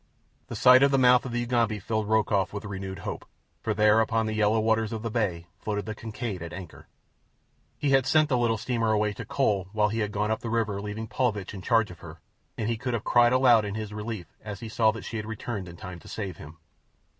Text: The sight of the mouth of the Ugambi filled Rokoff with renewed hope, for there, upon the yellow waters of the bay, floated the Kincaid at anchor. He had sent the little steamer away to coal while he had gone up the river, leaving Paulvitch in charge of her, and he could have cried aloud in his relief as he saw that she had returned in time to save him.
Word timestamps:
The 0.47 0.55
sight 0.55 0.81
of 0.81 0.89
the 0.89 0.97
mouth 0.97 1.25
of 1.27 1.31
the 1.31 1.41
Ugambi 1.43 1.77
filled 1.77 2.09
Rokoff 2.09 2.53
with 2.53 2.65
renewed 2.65 2.97
hope, 3.05 3.23
for 3.61 3.75
there, 3.75 4.01
upon 4.01 4.25
the 4.25 4.33
yellow 4.33 4.59
waters 4.59 4.91
of 4.91 5.03
the 5.03 5.11
bay, 5.11 5.45
floated 5.59 5.85
the 5.85 5.93
Kincaid 5.93 6.41
at 6.41 6.53
anchor. 6.53 6.87
He 7.77 7.91
had 7.91 8.07
sent 8.07 8.27
the 8.27 8.37
little 8.39 8.57
steamer 8.57 8.91
away 8.91 9.13
to 9.13 9.25
coal 9.25 9.67
while 9.73 9.89
he 9.89 9.99
had 9.99 10.11
gone 10.11 10.31
up 10.31 10.39
the 10.39 10.49
river, 10.49 10.81
leaving 10.81 11.05
Paulvitch 11.07 11.53
in 11.53 11.61
charge 11.61 11.91
of 11.91 11.99
her, 11.99 12.19
and 12.57 12.67
he 12.67 12.77
could 12.77 12.95
have 12.95 13.03
cried 13.03 13.31
aloud 13.31 13.63
in 13.63 13.75
his 13.75 13.93
relief 13.93 14.25
as 14.41 14.59
he 14.61 14.69
saw 14.69 14.89
that 14.89 15.05
she 15.05 15.17
had 15.17 15.27
returned 15.27 15.67
in 15.67 15.77
time 15.77 15.99
to 15.99 16.07
save 16.07 16.37
him. 16.37 16.57